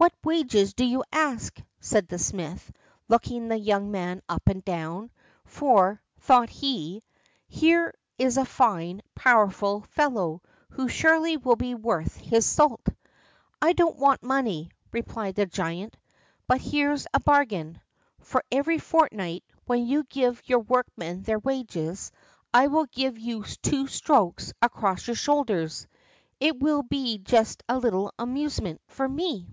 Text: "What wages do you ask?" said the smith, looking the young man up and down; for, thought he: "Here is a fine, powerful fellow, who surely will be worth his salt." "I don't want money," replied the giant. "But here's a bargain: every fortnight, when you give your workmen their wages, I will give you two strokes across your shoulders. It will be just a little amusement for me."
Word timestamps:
"What 0.00 0.14
wages 0.22 0.74
do 0.74 0.84
you 0.84 1.02
ask?" 1.10 1.60
said 1.80 2.06
the 2.06 2.20
smith, 2.20 2.70
looking 3.08 3.48
the 3.48 3.58
young 3.58 3.90
man 3.90 4.22
up 4.28 4.46
and 4.48 4.64
down; 4.64 5.10
for, 5.44 6.00
thought 6.20 6.48
he: 6.50 7.02
"Here 7.48 7.92
is 8.16 8.36
a 8.36 8.44
fine, 8.44 9.02
powerful 9.16 9.80
fellow, 9.80 10.40
who 10.70 10.86
surely 10.86 11.36
will 11.36 11.56
be 11.56 11.74
worth 11.74 12.14
his 12.14 12.46
salt." 12.46 12.86
"I 13.60 13.72
don't 13.72 13.98
want 13.98 14.22
money," 14.22 14.70
replied 14.92 15.34
the 15.34 15.46
giant. 15.46 15.96
"But 16.46 16.60
here's 16.60 17.08
a 17.12 17.18
bargain: 17.18 17.80
every 18.52 18.78
fortnight, 18.78 19.42
when 19.66 19.84
you 19.84 20.04
give 20.04 20.48
your 20.48 20.60
workmen 20.60 21.22
their 21.22 21.40
wages, 21.40 22.12
I 22.54 22.68
will 22.68 22.86
give 22.86 23.18
you 23.18 23.42
two 23.62 23.88
strokes 23.88 24.52
across 24.62 25.08
your 25.08 25.16
shoulders. 25.16 25.88
It 26.38 26.60
will 26.60 26.84
be 26.84 27.18
just 27.18 27.64
a 27.68 27.76
little 27.76 28.12
amusement 28.20 28.80
for 28.86 29.08
me." 29.08 29.48